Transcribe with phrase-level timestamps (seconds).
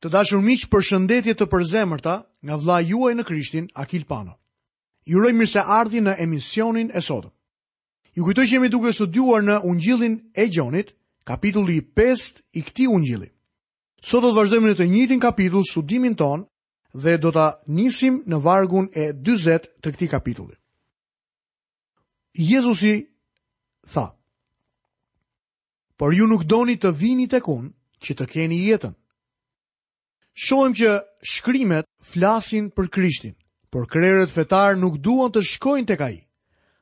[0.00, 2.12] Të dashur miq, për shëndetje të përzemërta
[2.48, 4.32] nga vlla juaj në Krishtin, Akil Pano.
[5.04, 7.32] Ju uroj mirëseardhje në emisionin e sotëm.
[8.16, 10.94] Ju kujtoj që jemi duke studiuar në Ungjillin e Gjonit,
[11.28, 13.28] kapitulli 5 i këtij Ungjilli.
[14.00, 16.46] Sot do të vazhdojmë në të njëjtin kapitull studimin ton
[16.96, 20.56] dhe do ta nisim në vargun e 40 të këtij kapitulli.
[22.48, 22.94] Jezusi
[23.92, 24.06] tha:
[25.96, 27.68] Por ju nuk doni të vini tek unë
[28.00, 28.96] që të keni jetën
[30.34, 33.34] shohim që shkrimet flasin për Krishtin,
[33.70, 36.16] por krerët fetar nuk duan të shkojnë tek ai.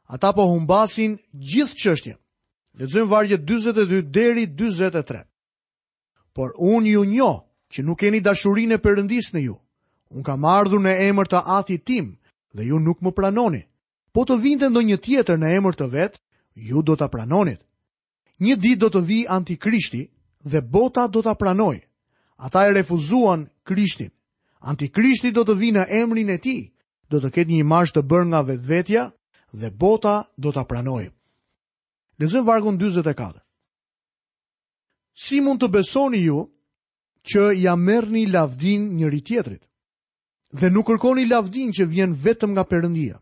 [0.08, 2.16] Ata po humbasin gjithë çështjen.
[2.78, 5.24] Lexojmë vargjet 42 deri 43.
[6.32, 7.38] Por unë ju njoh
[7.72, 9.56] që nuk keni dashurinë e Perëndisë në ju.
[10.14, 12.16] Unë kam ardhur në emër të Atit tim
[12.54, 13.62] dhe ju nuk më pranoni.
[14.12, 16.20] Po të vinte ndonjë tjetër në emër të vet,
[16.54, 17.60] ju do ta pranonit.
[18.40, 20.06] Një ditë do të vi Antikrishti
[20.44, 21.84] dhe bota do ta pranojë
[22.38, 24.10] ata e refuzuan Krishtin.
[24.62, 26.60] Antikrishti do të vinë në emrin e tij,
[27.10, 29.02] do të ketë një imazh të bërë nga vetvetja
[29.60, 31.12] dhe bota do ta pranojë.
[32.18, 33.38] Lexojmë vargun 44.
[35.14, 36.40] Si mund të besoni ju
[37.28, 39.62] që ja merrni lavdin njëri tjetrit
[40.58, 43.18] dhe nuk kërkoni lavdin që vjen vetëm nga Perëndia?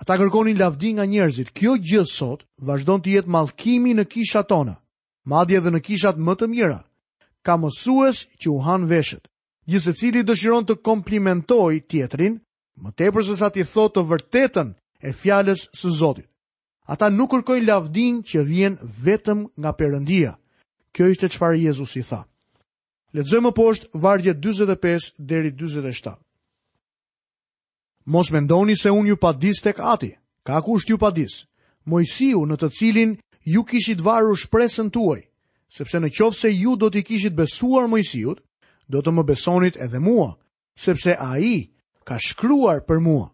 [0.00, 1.50] Ata kërkoni lavdin nga njerëzit.
[1.56, 4.74] Kjo gjë sot vazhdon të jetë malkimi në kishat tona,
[5.24, 6.80] madje edhe në kishat më të mira,
[7.44, 9.26] ka mësues që u han veshët.
[9.68, 12.40] Gjithse cili dëshiron të komplimentoj tjetrin,
[12.82, 14.68] më tepër se sa ti thot të vërtetën
[15.06, 16.28] e fjales së Zotit.
[16.92, 20.32] Ata nuk kërkoj lavdin që vjen vetëm nga përëndia.
[20.92, 22.22] Kjo ishte qëfar Jezus i tha.
[23.16, 26.12] Ledzojmë poshtë vargje 25 deri 27.
[28.12, 30.12] Mos mendoni se unë ju pa dis tek ati,
[30.44, 31.44] ka është ju pa dis.
[31.88, 33.16] Mojësiu në të cilin
[33.48, 35.22] ju kishit varu shpresën tuaj,
[35.74, 38.38] sepse në qovë se ju do t'i kishit besuar Mojësijut,
[38.94, 40.28] do të më besonit edhe mua,
[40.78, 41.54] sepse a i
[42.06, 43.26] ka shkruar për mua.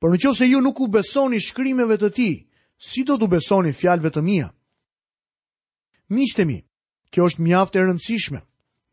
[0.00, 2.28] Por në qovë se ju nuk u besoni shkrimeve të ti,
[2.76, 4.50] si do t'u besoni fjalve të mija?
[6.12, 6.58] Mishtemi,
[7.10, 8.40] kjo është mjaft e rëndësishme.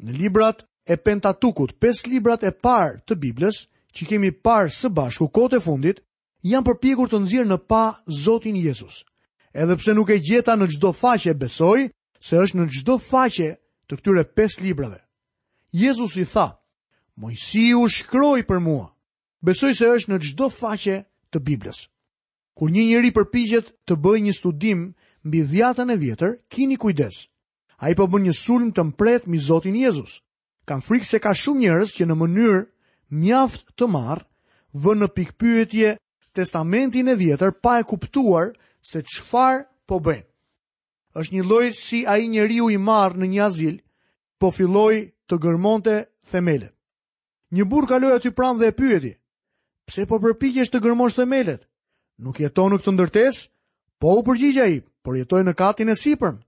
[0.04, 5.28] Në librat e pentatukut, pes librat e parë të Biblës, që kemi parë së bashku
[5.30, 6.00] kote fundit,
[6.48, 7.84] janë përpjekur të nëzirë në pa
[8.24, 9.04] Zotin Jezus.
[9.54, 11.90] Edhe pse nuk e gjeta në gjdo faqe besoj,
[12.24, 13.48] se është në gjdo faqe
[13.90, 15.02] të këtyre pes librave.
[15.76, 16.46] Jezus i tha,
[17.20, 18.86] Mojsi u shkroj për mua,
[19.44, 20.96] besoj se është në gjdo faqe
[21.36, 21.82] të Biblës.
[22.56, 24.86] Kur një njëri përpijet të bëj një studim
[25.28, 27.28] mbi dhjatën e vjetër, kini kujdes.
[27.84, 30.22] A i përbën po një sulm të mpret mi Zotin Jezus.
[30.66, 32.64] Kam frikë se ka shumë njërës që në mënyrë
[33.20, 34.24] mjaft të marë,
[34.80, 35.96] vë në pikpyetje
[36.34, 40.30] testamentin e vjetër pa e kuptuar se qfar po bëjnë
[41.22, 43.76] është një lloj si ai njeriu i marr në një azil,
[44.42, 45.98] po filloi të gërmonte
[46.32, 46.74] themelet.
[47.54, 49.12] Një burr kaloi aty pranë dhe e pyeti:
[49.88, 51.62] "Pse po përpiqesh të gërmosh themelet?
[52.24, 53.48] Nuk jeton në këtë ndërtesë?"
[54.02, 56.40] Po u përgjigj ai, "Por jetoj në katin e sipërm."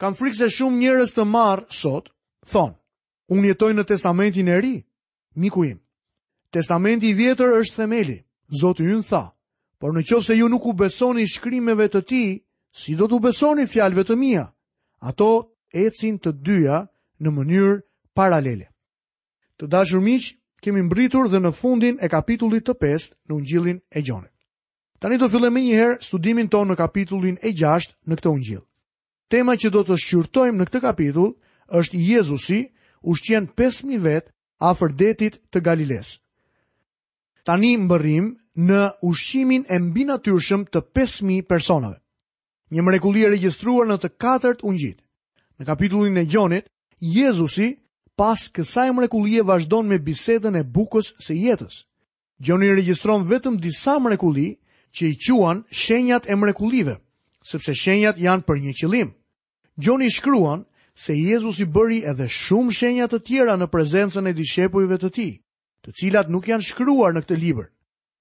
[0.00, 2.08] Kam frikë se shumë njerëz të marr sot
[2.46, 2.72] thon:
[3.28, 4.74] "Un jetoj në testamentin e ri,
[5.34, 5.80] miku im.
[6.54, 8.16] Testamenti i vjetër është themeli."
[8.60, 9.24] Zoti ynë tha:
[9.80, 10.06] "Por në
[10.38, 12.38] ju nuk u besoni shkrimeve të tij,
[12.76, 14.42] Si do të besoni fjalëve të mia?
[15.08, 15.26] Ato
[15.82, 16.82] ecin të dyja
[17.24, 17.76] në mënyrë
[18.16, 18.66] paralele.
[19.56, 20.26] Të dashur miq,
[20.60, 24.32] kemi mbritur dhe në fundin e kapitullit të 5 në Ungjillin e Gjonit.
[25.00, 28.62] Tani do fillojmë njëherë studimin tonë në kapitullin e 6 në këtë ungjill.
[29.32, 31.32] Tema që do të shqyrtojmë në këtë kapitull
[31.80, 32.60] është Jezusi
[33.12, 34.28] ushqen 5000 vet
[34.72, 36.12] afër detit të Galiles.
[37.44, 38.34] Tani mbërrim
[38.68, 42.00] në ushqimin e mbinatyrshëm të 5000 personave.
[42.74, 44.96] Një mrekulli e registruar në të katërt ungjit.
[45.58, 46.66] Në kapitullin e Gjonit,
[47.00, 47.68] Jezusi
[48.18, 51.84] pas kësaj mrekulli e vazhdon me bisedën e bukës se jetës.
[52.42, 54.48] Gjoni registron vetëm disa mrekulli
[54.96, 56.96] që i quan shenjat e mrekullive,
[57.48, 59.12] sëpse shenjat janë për një qëlim.
[59.78, 60.64] Gjoni shkruan
[60.96, 65.28] se Jezusi bëri edhe shumë shenjat të tjera në prezencën e dishepojve të ti,
[65.84, 67.70] të cilat nuk janë shkruar në këtë liber.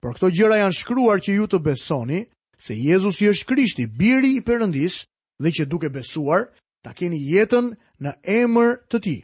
[0.01, 2.25] Por këto gjera janë shkruar që ju të besoni,
[2.57, 5.01] se Jezusi është Krishti, biri i përëndis,
[5.41, 6.47] dhe që duke besuar,
[6.83, 9.21] ta keni jetën në emër të Tij.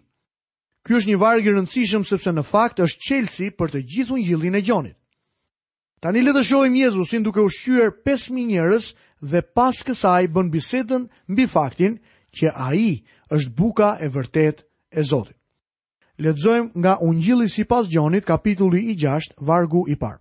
[0.83, 4.55] Ky është një varg i rëndësishëm sepse në fakt është çelësi për të gjithë ungjillin
[4.57, 4.97] e Gjonit.
[6.01, 8.85] Tanë le të shohim Jezusin duke ushqyer 5000 njerëz
[9.21, 11.99] dhe pas kësaj bën bisedën mbi faktin
[12.33, 15.37] që ai është buka e vërtet e Zotit.
[16.21, 20.19] Letëzojmë nga Ungjilli sipas Gjonit, kapitulli i 6, vargu i parë.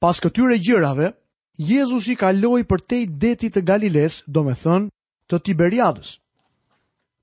[0.00, 1.12] Pas këtyre gjërave,
[1.56, 4.90] Jezus i kaloi për te i detit të Galiles, do me thënë,
[5.30, 6.16] të Tiberiadës.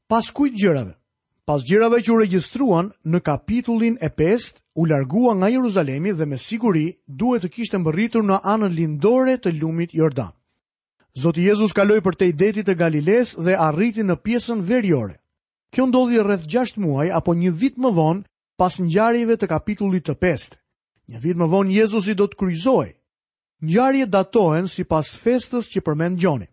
[0.07, 0.93] Pas kujt gjërave?
[1.45, 6.37] Pas gjërave që u registruan në kapitullin e 5, u largua nga Jeruzalemi dhe me
[6.39, 10.31] siguri duhet të kishtë mbërritur në anën lindore të lumit Jordan.
[11.17, 15.17] Zotë Jezus kaloi për te i detit të Galiles dhe arriti në pjesën verjore.
[15.75, 18.23] Kjo ndodhi rreth 6 muaj apo një vit më vonë
[18.59, 20.55] pas njarive të kapitullit të 5.
[21.11, 22.93] Një vit më vonë Jezus i do të kryzojë
[23.61, 26.47] njarje datohen si pas festës që përmen Gjoni.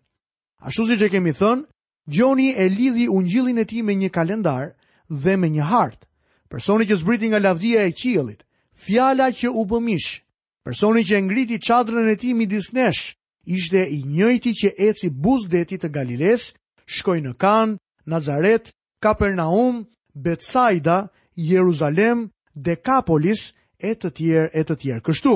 [0.61, 1.65] A shuzi që kemi thënë,
[2.09, 4.75] Gjoni e lidhi ungjilin e ti me një kalendar
[5.09, 6.07] dhe me një hartë.
[6.49, 10.21] Personi që zbriti nga lavdia e qilit, fjala që u pëmish,
[10.65, 15.77] personi që ngriti qadrën e ti mi disnesh, ishte i njëjti që eci buz deti
[15.79, 16.53] të Galiles,
[16.89, 17.77] shkoj në Kanë,
[18.09, 18.73] Nazaret,
[19.05, 19.85] Kapernaum,
[20.15, 25.05] Betsaida, Jeruzalem, Dekapolis, e të tjerë, e të tjerë.
[25.05, 25.35] Kështu,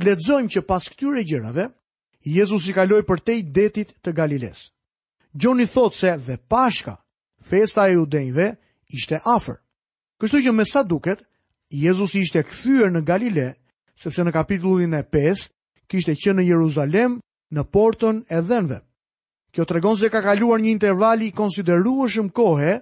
[0.00, 1.66] Ledzojmë që pas këtyre gjërave,
[2.24, 4.70] Jezus i kaloi për te i detit të Galiles.
[5.36, 6.94] Gjoni thot se dhe pashka,
[7.50, 8.46] festa e u denjve
[8.88, 9.58] ishte afer.
[10.20, 11.20] Kështu që me sa duket,
[11.68, 13.48] Jezus i ishte këthyër në Galile,
[14.00, 15.48] sepse në kapitullin e 5,
[15.92, 17.18] kishte që në Jeruzalem
[17.52, 18.78] në portën e dhenve.
[19.52, 22.76] Kjo të regon se ka kaluar një intervali i konsideruëshëm kohë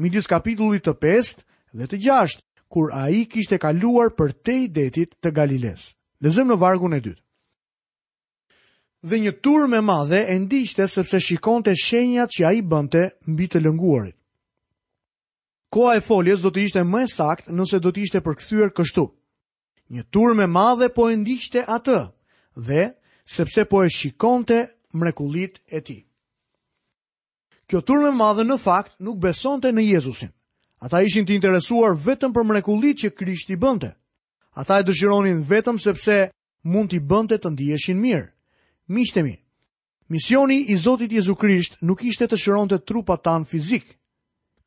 [0.00, 1.34] midis kapitullit të 5
[1.82, 2.40] dhe të 6,
[2.72, 5.90] kur a i kishte kaluar për te i detit të Galiles.
[6.24, 7.20] Lezëm në vargun e dytë.
[9.04, 13.02] Dhe një tur me madhe e ndishte sepse shikon të shenjat që a i bënte
[13.28, 14.16] mbi të lënguarit.
[15.74, 19.04] Koa e foljes do të ishte më e sakt nëse do të ishte përkthyer kështu.
[19.92, 21.98] Një tur me madhe po e ndishte atë
[22.68, 22.84] dhe
[23.36, 24.58] sepse po e shikonte
[24.98, 25.98] mrekulit e ti.
[27.68, 30.30] Kjo tur me madhe në fakt nuk besonte në Jezusin.
[30.84, 33.92] Ata ishin të interesuar vetëm për mrekulit që Krishti bënte.
[34.54, 36.14] Ata e dëshironin vetëm sepse
[36.70, 38.28] mund t'i bënte të ndiheshin mirë.
[38.94, 39.32] Mishtemi,
[40.14, 42.38] misioni i Zotit Jezu Krisht nuk ishte të
[42.70, 43.82] të trupat tan fizik.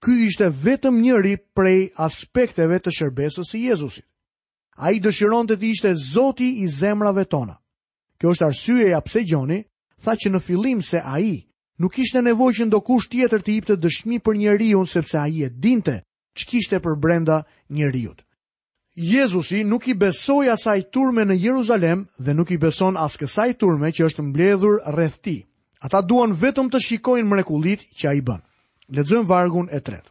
[0.04, 4.06] Ky ishte vetëm njëri prej aspekteve të shërbesës së Jezusit.
[4.78, 7.56] Ai dëshironte të ishte Zoti i zemrave tona.
[8.19, 9.60] Kjo është arsyeja pse Gjoni
[10.04, 11.48] tha që në fillim se ai
[11.80, 16.01] nuk ishte nevojë që ndokush tjetër të jepte dëshmi për njeriu sepse ai e dinte
[16.38, 18.13] ç'kishte për brenda njeriu.
[18.98, 23.92] Jezusi nuk i besoi asaj turme në Jeruzalem dhe nuk i beson as kësaj turme
[23.94, 25.44] që është mbledhur rreth tij.
[25.86, 28.40] Ata duan vetëm të shikojnë mrekullitë që ai bën.
[28.90, 30.10] Lexojmë vargun e tretë.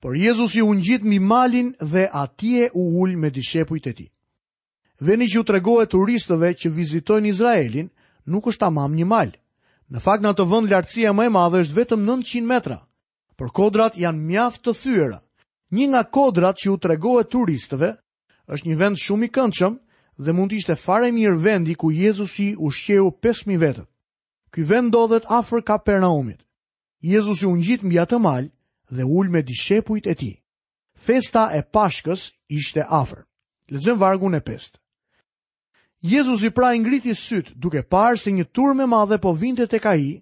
[0.00, 4.08] Por Jezusi u ngjit mbi malin dhe atje u ul me dishepujt e tij.
[5.04, 7.90] Veni që u tregohet turistëve që vizitojnë Izraelin
[8.32, 9.34] nuk është tamam një mal.
[9.92, 12.78] Në fakt në atë vend lartësia më e madhe është vetëm 900 metra,
[13.36, 15.20] por kodrat janë mjaft të thyera.
[15.72, 17.88] Një nga kodrat që u tregohet turistëve
[18.52, 19.76] është një vend shumë i këndshëm
[20.24, 23.84] dhe mund të ishte fare mirë vendi ku Jezusi u 5000 vetë.
[24.52, 26.44] Ky vend ndodhet afër Kapernaumit.
[27.12, 28.50] Jezusi u ngjit mbi atë mal
[28.92, 30.36] dhe ul me dishepujt e tij.
[31.06, 32.22] Festa e Pashkës
[32.58, 33.24] ishte afër.
[33.72, 34.76] Lexojmë vargun e 5.
[36.12, 39.86] Jezusi pra i ngriti syt duke parë se një turmë e madhe po vinte tek
[39.92, 40.20] ai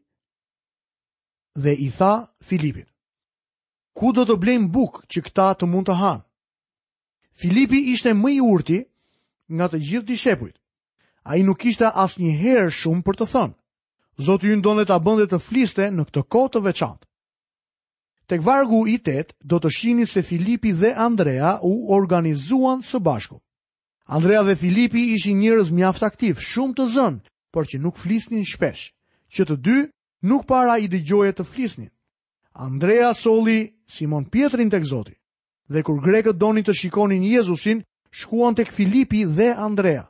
[1.62, 2.89] dhe i tha Filipit:
[4.00, 6.24] ku do të blejmë buk që këta të mund të hanë.
[7.36, 8.78] Filipi ishte më i urti
[9.56, 10.56] nga të gjithë dishepujt.
[11.28, 13.54] A i nuk ishte as një herë shumë për të thënë.
[14.24, 17.04] Zotë ju ndonë dhe të bëndet të fliste në këtë kohë të veçantë.
[18.30, 23.36] Tek vargu i tetë do të shini se Filipi dhe Andrea u organizuan së bashku.
[24.08, 27.20] Andrea dhe Filipi ishin njërës mjaft aktiv, shumë të zënë,
[27.52, 28.86] por që nuk flisnin shpesh,
[29.34, 29.78] që të dy
[30.28, 31.90] nuk para i dëgjoje të flisnin.
[32.66, 33.60] Andrea soli
[33.90, 35.14] Simon Pietrin tek Zoti.
[35.70, 37.82] Dhe kur grekët donin të shikonin Jezusin,
[38.20, 40.04] shkuan tek Filipi dhe Andrea.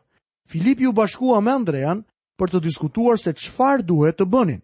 [0.51, 2.05] Filipi u bashkua me Andrean
[2.41, 4.61] për të diskutuar se çfarë duhet të bënin.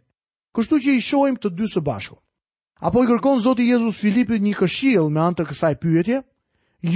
[0.56, 2.18] Kështu që i shojmë të dy së bashku.
[2.84, 6.20] Apo i kërkon Zoti Jezus Filipit një këshill me anë të kësaj pyetje?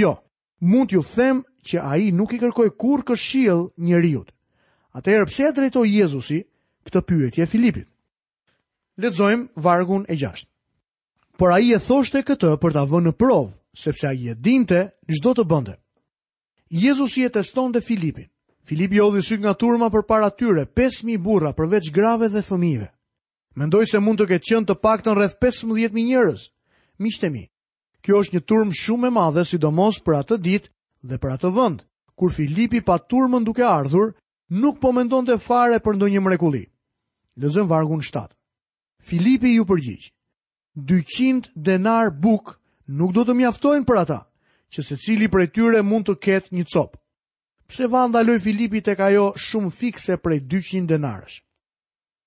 [0.01, 0.15] Jo.
[0.61, 4.27] Mund ju them që ai nuk i kërkoi kurrë këshill një
[4.91, 6.39] Atëherë pse e drejtoi Jezusi
[6.85, 7.87] këtë pyetje Filipit?
[8.99, 10.50] Lexojmë vargun e 6
[11.41, 14.35] por a i e thoshte këtë për ta vënë në provë, sepse a i e
[14.37, 15.73] dinte gjdo të bënde.
[16.69, 18.27] Jezus i e teston dhe Filipin.
[18.69, 22.91] Filipi o dhe nga turma për para tyre, 5.000 burra përveç grave dhe fëmive.
[23.57, 26.43] Mendoj se mund të ke qënë të pak të rreth 15.000 njërës.
[27.01, 27.47] Mishtemi,
[28.05, 30.69] kjo është një turm shumë e madhe, sidomos për atë ditë
[31.09, 31.81] dhe për atë vënd,
[32.21, 34.13] kur Filipi pa turmën duke ardhur,
[34.61, 36.67] nuk po mendon të fare për ndonjë mrekuli.
[37.41, 38.29] Lëzëm vargun 7.
[39.01, 40.13] Filipi ju përgjigjë.
[40.77, 44.21] 200 denar buk nuk do të mjaftojnë për ata,
[44.71, 46.99] që se cili për e tyre mund të ketë një copë.
[47.71, 51.39] Pse va ndaloj Filipi të kajo shumë fikse për e 200 denarës?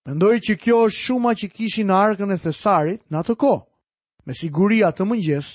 [0.08, 3.54] Mendoj që kjo është shuma që kishin në arkën e thesarit në atë ko.
[4.28, 5.50] Me siguria të mëngjes,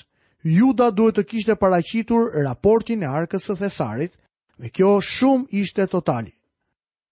[0.44, 4.12] juda duhet të kishte paracitur raportin e arkës e thesarit
[4.60, 6.32] dhe kjo shumë ishte totali.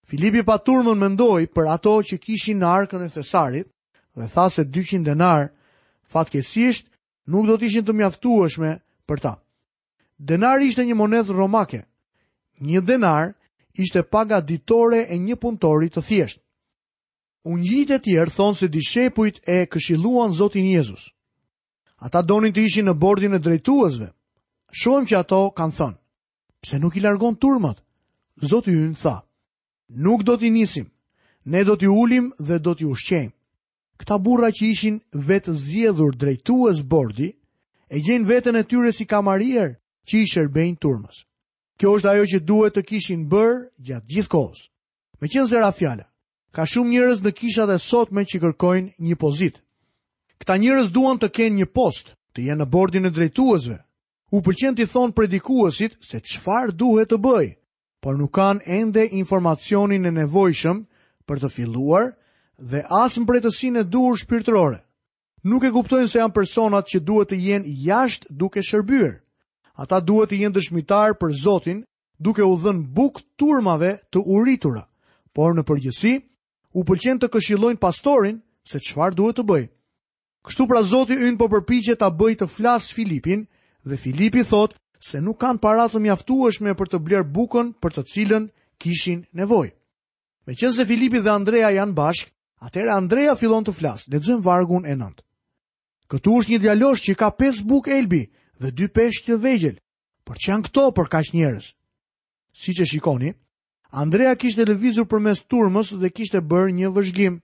[0.07, 3.69] Filipi paturnën mendoj për ato që kishin në arkën e thesarit
[4.17, 5.51] dhe tha se 200 denarë
[6.09, 6.87] fatkesisht
[7.35, 8.73] nuk do të ishin të mjaftueshme
[9.09, 9.33] për ta.
[10.19, 11.83] Denari ishte një monedhë romake.
[12.61, 13.35] Një denar
[13.75, 16.43] ishte paga ditore e një puntori të thjeshtë.
[17.47, 21.13] Ungjit e tjerë thonë se dishepujt e këshiluan Zotin Jezus.
[21.97, 24.09] Ata donin të ishin në bordin e drejtuazve.
[24.81, 25.97] Shohim që ato kanë thonë,
[26.63, 27.79] pse nuk i largon turmat?
[28.51, 29.23] Zoti në tha,
[30.05, 30.91] nuk do t'i nisim,
[31.49, 33.36] ne do t'i ulim dhe do t'i ushqejmë
[34.01, 34.97] këta burra që ishin
[35.29, 37.29] vetë zjedhur drejtues bordi,
[37.89, 39.71] e gjenë vetën e tyre si kamarier
[40.09, 41.23] që i shërbejnë turmës.
[41.79, 44.61] Kjo është ajo që duhet të kishin bërë gjatë gjithë kohës.
[45.21, 46.07] Me qenë zera fjala,
[46.57, 49.61] ka shumë njërës në kishat e sotme që kërkojnë një pozit.
[50.41, 53.79] Këta njërës duan të kenë një post, të jenë në bordin e drejtuesve.
[54.35, 57.55] U pëlqen t'i thonë predikuesit se qëfar duhet të bëjë,
[58.03, 60.83] por nuk kanë ende informacionin e nevojshëm
[61.27, 62.15] për të filluar
[62.57, 64.81] dhe as mbretësinë e duhur shpirtërore.
[65.47, 69.21] Nuk e kuptojnë se janë personat që duhet të jenë jashtë duke shërbyer.
[69.77, 71.83] Ata duhet të jenë dëshmitar për Zotin,
[72.19, 74.87] duke u dhënë buk turmave të uritura.
[75.37, 76.15] Por në përgjithësi,
[76.75, 79.69] u pëlqen të këshillojnë pastorin se çfarë duhet të bëjë.
[80.49, 83.45] Kështu pra Zoti i ynë po përpiqet ta bëjë të flas Filipin
[83.85, 88.03] dhe Filipi thotë se nuk kanë para të mjaftueshme për të bler bukën për të
[88.13, 88.49] cilën
[88.81, 89.73] kishin nevojë.
[90.47, 92.31] Meqense Filipi dhe Andrea janë bashkë,
[92.65, 94.09] Atëherë Andrea fillon të flasë.
[94.15, 95.21] Lexojmë vargun e 9.
[96.13, 98.23] Këtu është një djalosh që ka 5 bukë elbi
[98.63, 99.77] dhe 2 peshq të vegjël.
[100.27, 101.67] Por çan këto për kaq njerëz?
[102.57, 103.33] Siç e shikoni,
[103.93, 107.35] Andrea kishte lëvizur përmes turmës dhe kishte bërë një vëzhgim.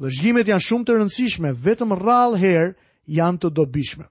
[0.00, 2.70] Vëzhgimet janë shumë të rëndësishme, vetëm rrallë herë
[3.18, 4.06] janë të dobishme.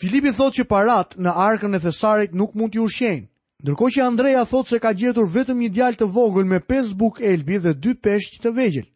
[0.00, 3.28] Filipi thotë që parat në arkën e thesarit nuk mund t'i ushqejnë.
[3.62, 7.20] Ndërko që Andreja thot se ka gjetur vetëm një djal të vogël me 5 buk
[7.22, 8.88] elbi dhe 2 peshq të vegjel.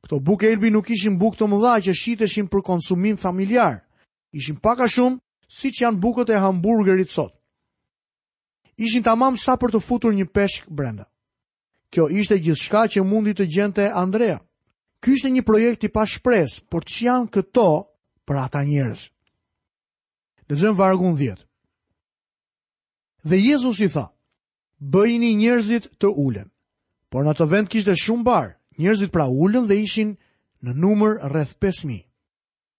[0.00, 3.82] Këto buk elbi nuk ishin buk të mëdha që shiteshin për konsumim familjar.
[4.40, 5.20] Ishin paka shumë
[5.58, 7.34] si që janë bukët e hamburgerit sot.
[8.80, 11.04] Ishin të mamë sa për të futur një peshk brenda.
[11.92, 14.40] Kjo ishte gjithë që mundi të gjente Andreja.
[15.00, 17.66] Ky ishte një projekt i pa shpresë, por që janë këto
[18.26, 19.04] për ata njerës.
[20.48, 21.44] Dhe zëmë vargun dhjetë.
[23.28, 24.04] Dhe Jezus i tha,
[24.78, 26.46] bëjni njerëzit të ulen.
[27.10, 30.12] Por në të vend kishte shumë barë, njerëzit pra ullën dhe ishin
[30.62, 32.04] në numër rreth 5.000.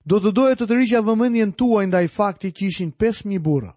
[0.07, 3.73] Do të doje të të rishja vëmëndjen tuaj nda i fakti që ishin 5.000 burë.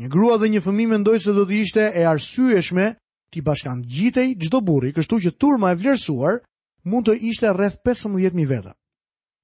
[0.00, 2.86] Një grua dhe një fëmime ndojë se do të ishte e arsyeshme
[3.28, 6.40] të i bashkan gjitej gjdo burri, kështu që turma e vlerësuar
[6.88, 8.72] mund të ishte rreth 15.000 veta.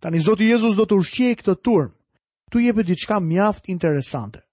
[0.01, 1.93] Tani Zoti Jezus do të ushqie këtë turm.
[2.49, 4.46] Tu jepet diçka mjaft interesante.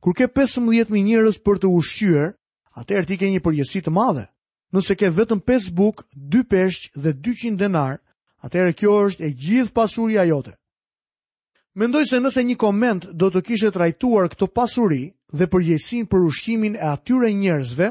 [0.00, 2.32] Kur ke 15.000 njërës për të ushqyër,
[2.78, 4.26] atër ti ke një përgjësi të madhe.
[4.74, 7.96] Nëse ke vetëm 5 buk, 2 peshq dhe 200 denar,
[8.46, 10.54] atër kjo është e gjithë pasuria jote.
[11.78, 15.00] Mendoj se nëse një koment do të kishe trajtuar këto pasuri
[15.38, 17.90] dhe përgjësin për ushqimin e atyre njërzve,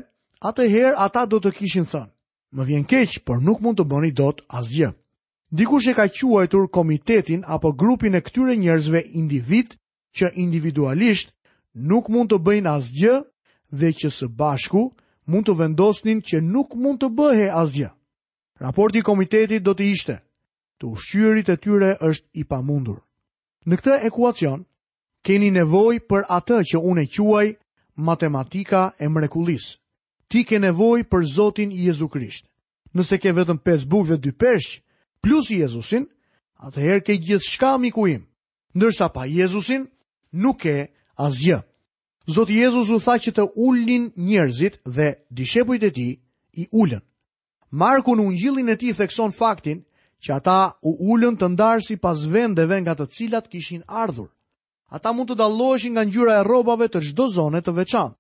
[0.50, 2.12] atëherë ata do të kishin thënë.
[2.56, 4.94] Më vjen keq, por nuk mund të bëni dot asgjë.
[5.60, 9.76] Dikush e ka quajtur komitetin apo grupin e këtyre njerëzve individ
[10.18, 11.32] që individualisht
[11.78, 13.16] nuk mund të bëjnë asgjë
[13.78, 14.88] dhe që së bashku
[15.30, 17.92] mund të vendosnin që nuk mund të bëhe asgjë.
[18.60, 20.16] Raporti i komitetit do të ishte,
[20.82, 23.04] të ushqyrit e tyre është i pamundur.
[23.70, 24.64] Në këtë ekuacion,
[25.22, 27.48] keni nevoj për atë që unë e quaj
[28.02, 29.78] matematika e mrekulis.
[30.28, 32.48] Ti ke nevoj për Zotin Jezu Krisht.
[32.94, 34.82] Nëse ke vetëm 5 bukë dhe 2 peshq,
[35.22, 36.08] plus Jezusin,
[36.60, 38.26] atëherë ke gjithë shka miku im.
[38.76, 39.88] Ndërsa pa Jezusin,
[40.32, 41.67] nuk ke asgjë.
[42.28, 46.08] Zotë Jezus u tha që të ullin njerëzit dhe dishepujt e ti
[46.60, 47.00] i ullën.
[47.72, 49.80] Marku në ungjillin e ti thekson faktin
[50.24, 54.28] që ata u ullën të ndarë si pas vendeve nga të cilat kishin ardhur.
[54.92, 58.12] Ata mund të daloheshin nga njyra e robave të gjdo zone të veçan.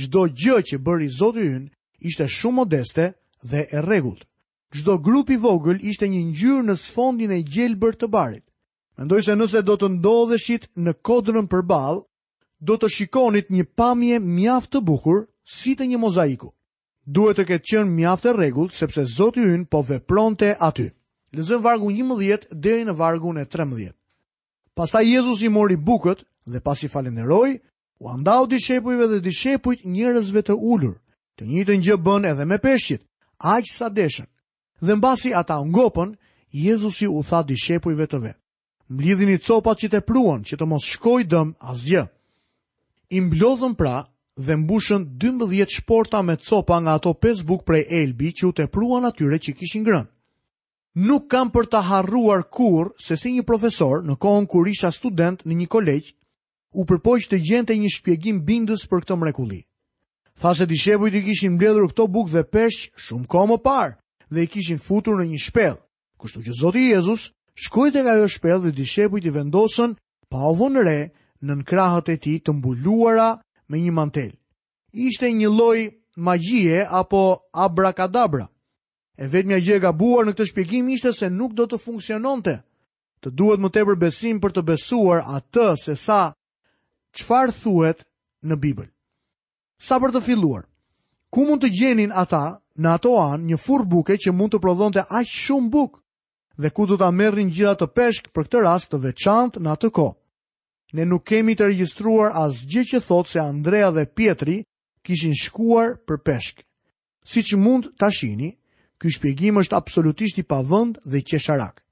[0.00, 1.64] Gjdo gjë që bëri Zotë Jyn
[2.08, 3.04] ishte shumë modeste
[3.50, 4.26] dhe e regullt.
[4.74, 8.44] Gjdo grupi vogël ishte një njyrë në sfondin e gjelbër të barit.
[8.98, 12.02] Mendoj se nëse do të ndodheshit në kodrën për balë,
[12.64, 16.50] do të shikonit një pamje mjaft të bukur si të një mozaiku.
[17.06, 20.88] Duhet të ketë qenë mjaft e rregullt sepse Zoti ynë po vepronte aty.
[21.36, 23.92] Lexojmë vargu 11 deri në vargun e 13.
[24.74, 27.58] Pastaj Jezusi i mori bukët dhe pasi falenderoi,
[28.00, 30.96] u andau dishepujve dhe dishepujt njerëzve të ulur.
[31.36, 33.02] Të njëjtën gjë bën edhe me peshqit,
[33.38, 34.26] aq sa deshën.
[34.80, 36.14] Dhe mbasi ata u ngopën,
[36.52, 38.40] Jezusi u tha dishepujve të Mblidhin
[38.90, 42.04] Mblidhini copat që tepruan, që të mos shkojë dëm asgjë
[43.10, 44.04] i mblodhën pra
[44.36, 48.74] dhe mbushën 12 shporta me copa nga ato 5 buk prej Elbi që u tepruan
[49.00, 50.06] pruan atyre që kishin grën.
[51.08, 55.44] Nuk kam për të harruar kur se si një profesor në kohën kur isha student
[55.44, 56.08] në një kolegj
[56.76, 59.60] u përpoj që të gjente një shpjegim bindës për këtë mrekuli.
[60.40, 63.96] Tha se di i të kishin mbledhër këto buk dhe pesh shumë ko më parë
[64.34, 65.76] dhe i kishin futur në një shpel,
[66.20, 69.94] kështu që Zotë Jezus shkojt e ka jo shpel dhe di i të vendosën
[70.28, 71.00] pa ovo në re
[71.42, 73.30] në nënkrahët e ti të mbuluara
[73.68, 74.30] me një mantel.
[74.92, 77.20] Ishte një loj magjie apo
[77.52, 78.46] abrakadabra.
[79.16, 82.58] E vetë mja gjega buar në këtë shpjegim ishte se nuk do të funksiononte.
[83.24, 86.20] Të duhet më tepër besim për të besuar atë se sa
[87.16, 88.04] qfar thuet
[88.44, 88.90] në Bibël.
[89.80, 90.64] Sa për të filluar,
[91.32, 95.04] ku mund të gjenin ata në ato anë një fur buke që mund të prodhonte
[95.08, 95.98] aq shumë buk
[96.60, 99.90] dhe ku do ta merrin gjitha të peshk për këtë rast të veçantë në atë
[99.96, 100.14] kohë
[100.94, 104.62] ne nuk kemi të regjistruar as gjë që thot se Andrea dhe Pietri
[105.06, 106.62] kishin shkuar për peshk.
[107.26, 108.52] Si që mund të shini,
[109.00, 111.82] kjo shpjegim është absolutisht i pavënd dhe qesharak.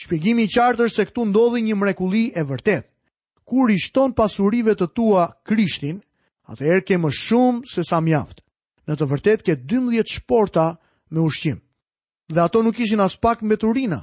[0.00, 2.88] Shpjegimi i qartë është se këtu ndodhi një mrekulli e vërtet.
[3.44, 6.00] Kur i shton pasurive të tua Krishtin,
[6.50, 8.40] atëherë ke më shumë se sa mjaft.
[8.86, 10.70] Në të vërtet ke 12 shporta
[11.12, 11.60] me ushqim.
[12.30, 14.02] Dhe ato nuk ishin as pak me turina.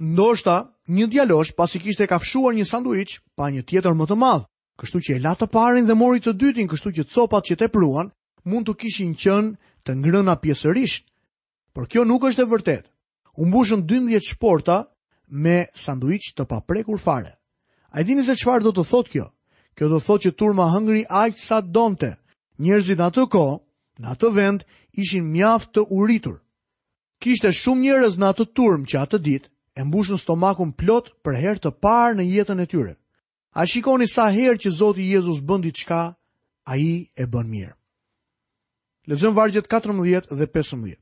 [0.00, 0.58] Ndoshta
[0.88, 4.46] një djalosh pasi kishte kafshuar një sanduiç pa një tjetër më të madh.
[4.80, 8.08] Kështu që e la të parin dhe mori të dytin, kështu që copat që tepruan
[8.48, 11.04] mund të kishin qenë të ngrëna pjesërisht.
[11.74, 12.84] Por kjo nuk është e vërtet.
[13.38, 14.86] U mbushën 12 shporta
[15.28, 17.36] me sanduiç të paprekur fare.
[17.92, 19.26] A dini se çfarë do të thotë kjo?
[19.76, 22.16] Kjo do thotë që turma hëngri aq sa donte.
[22.58, 23.58] Njerëzit atë kohë,
[24.00, 24.64] në atë vend
[24.94, 26.38] ishin mjaft të uritur.
[27.20, 31.62] Kishte shumë njerëz në atë turm që atë ditë e mbushën stomakun plot për herë
[31.64, 32.94] të parë në jetën e tyre.
[33.58, 36.00] A shikoni sa herë që Zoti Jezusi bën diçka,
[36.66, 37.74] ai e bën mirë.
[39.08, 40.96] Lezëm vargjet 14 dhe 15.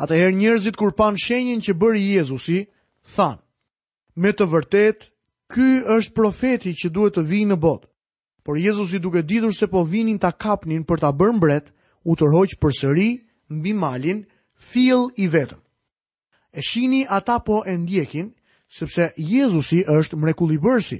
[0.00, 2.62] Atëherë njerëzit kur pan shenjën që bëri Jezusi,
[3.14, 3.42] thanë:
[4.20, 5.06] Me të vërtetë,
[5.52, 7.86] ky është profeti që duhet të vijë në botë.
[8.44, 11.70] Por Jezusi duke ditur se po vinin ta kapnin për ta bërë mbret,
[12.04, 13.10] u turhoq përsëri
[13.50, 14.24] mbi malin
[14.70, 15.59] Fil i vetëm.
[16.52, 18.32] E shini ata po e ndjekin,
[18.68, 20.98] sepse Jezusi është mrekulli bërsi.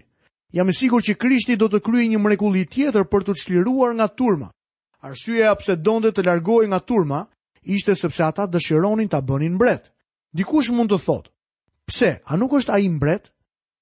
[0.55, 4.07] Jam e sigur që Krishti do të kryi një mrekulli tjetër për të çliruar nga
[4.19, 4.49] turma.
[5.07, 7.21] Arsyeja pse donde të largohi nga turma,
[7.75, 9.91] ishte sepse ata dëshironin të bënin mbret.
[10.37, 11.31] Dikush mund të thotë,
[11.89, 13.25] pse, a nuk është a i mbret,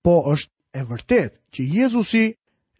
[0.04, 2.24] po është e vërtet që Jezusi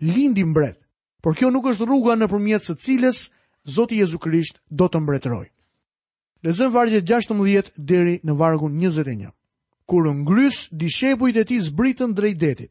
[0.01, 0.81] lindi mbret.
[1.22, 3.27] Por kjo nuk është rruga në përmjetës e cilës,
[3.68, 5.51] Zotë Jezu Krisht do të mbretërojë.
[6.42, 9.33] Lezëm vargjet 16 deri në vargun 21.
[9.90, 12.70] Kur ngrys dishepujt e tij zbritën drejt detit,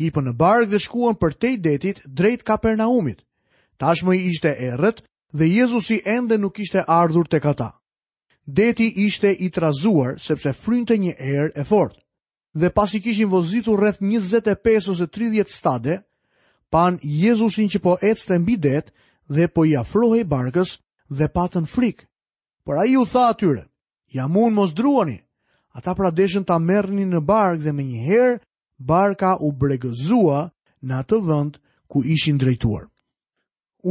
[0.00, 3.20] hipën në barkë dhe shkuan për tej detit drejt Kapernaumit.
[3.82, 5.02] Tashmë ishte errët
[5.36, 7.68] dhe Jezusi ende nuk ishte ardhur tek ata.
[8.58, 12.00] Deti ishte i trazuar sepse frynte një erë e fortë.
[12.60, 15.98] Dhe pasi kishin vozitur rreth 25 ose 30 stade,
[16.72, 18.88] pan Jezusin që po ecte mbi det
[19.36, 20.78] dhe po i afrohej barkës
[21.18, 22.08] dhe patën frikë.
[22.64, 23.64] Por a i u tha atyre,
[24.14, 25.18] jamun mos druani.
[25.76, 28.36] Ata pra deshen ta mërni në bark dhe me njëherë,
[28.90, 30.40] barka u bregëzua
[30.86, 31.52] në atë vënd
[31.90, 32.84] ku ishin drejtuar.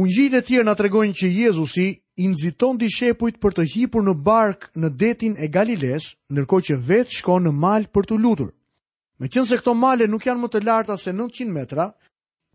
[0.00, 1.86] Unë gjitë e tjerë nga tregojnë që Jezusi
[2.26, 7.18] inziton di shepuit për të hipur në bark në detin e Galiles, nërko që vetë
[7.18, 8.52] shko në malë për të lutur.
[9.20, 11.90] Me qënë se këto male nuk janë më të larta se 900 metra,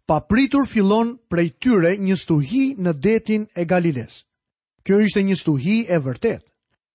[0.07, 4.23] pa pritur filon prej tyre një stuhi në detin e Galiles.
[4.87, 6.39] Kjo ishte një stuhi e vërtet.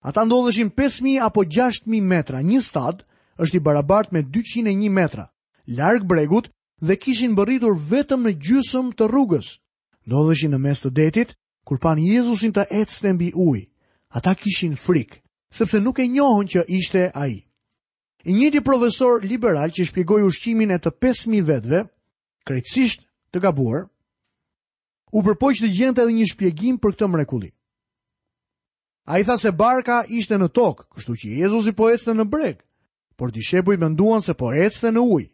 [0.09, 3.03] Ata ndodheshin 5000 apo 6000 metra, një stad
[3.45, 5.27] është i barabart me 201 metra,
[5.79, 6.49] larg bregut
[6.87, 9.51] dhe kishin bërritur vetëm në gjysmë të rrugës.
[10.09, 11.37] Ndodheshin në mes të detit
[11.69, 13.69] kur pan Jezusin të ecste mbi ujë.
[14.17, 15.21] Ata kishin frikë
[15.59, 17.37] sepse nuk e njohën që ishte ai.
[18.25, 21.81] I njëti profesor liberal që shpjegoi ushqimin e të 5000 vetëve,
[22.49, 23.03] krejtësisht
[23.35, 23.85] të gabuar,
[25.13, 27.51] u përpoq të gjente edhe një shpjegim për këtë mrekulli.
[29.05, 32.25] A i tha se barka ishte në tokë, kështu që Jezus i po ecte në
[32.31, 32.61] breg,
[33.19, 35.31] por dishepu i menduan se po ecte në ujë.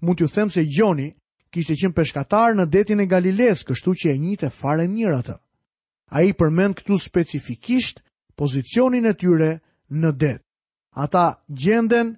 [0.00, 1.10] Mund ju them se Gjoni
[1.52, 5.36] kishte qenë peshkatar në detin e Galiles, kështu që e njite fare mirë atë.
[6.16, 8.00] A i përmend këtu specifikisht
[8.40, 9.50] pozicionin e tyre
[10.00, 10.34] në det.
[11.04, 12.14] Ata gjenden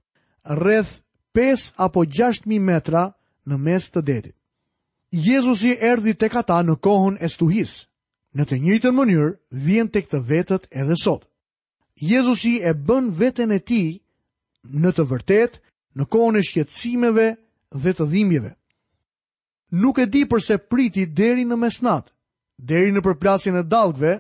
[0.63, 0.95] rreth
[1.39, 3.09] 5 apo 6.000 metra
[3.49, 4.37] në mes të detit.
[5.11, 7.89] Jezusi erdi tek ata në kohën e stuhisë
[8.39, 9.33] në të njëjtën mënyrë
[9.67, 11.27] vjen tek të vetët edhe sot.
[12.01, 14.01] Jezusi e bën veten e tij
[14.73, 15.61] në të vërtetë
[15.99, 17.27] në kohën e shqetësimeve
[17.83, 18.53] dhe të dhimbjeve.
[19.83, 22.09] Nuk e di përse priti deri në mesnat,
[22.61, 24.15] deri në përplasjen e dallgëve,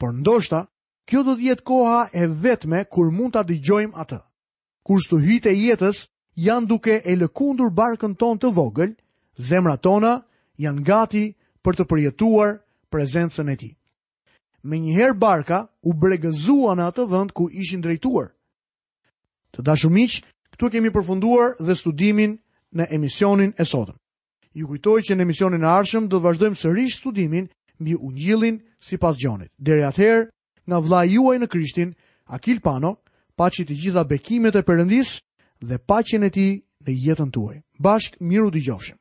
[0.00, 0.64] por ndoshta
[1.08, 4.18] kjo do të jetë koha e vetme kur mund ta dëgjojmë atë.
[4.84, 6.06] Kur stuhit e jetës
[6.40, 8.94] janë duke e lëkundur barkën tonë të vogël,
[9.36, 10.22] zemrat tona
[10.60, 11.24] janë gati
[11.64, 12.58] për të përjetuar
[12.90, 13.70] prezencën e ti.
[14.68, 18.28] Me njëherë barka u bregëzua në atë vënd ku ishin drejtuar.
[19.54, 20.20] Të miq,
[20.52, 22.36] këtu kemi përfunduar dhe studimin
[22.76, 23.96] në emisionin e sotëm.
[24.54, 27.48] Ju kujtoj që në emisionin e arshëm do të vazhdojmë sërish studimin
[27.80, 29.50] mbi ungjillin sipas Gjonit.
[29.58, 30.26] Deri atëherë,
[30.68, 31.94] nga vllai juaj në Krishtin,
[32.26, 32.92] Akil Pano,
[33.38, 35.16] paçi të gjitha bekimet e Perëndis
[35.62, 36.52] dhe paqen e tij
[36.84, 37.56] në jetën tuaj.
[37.78, 38.98] Bashk miru dëgjofshim.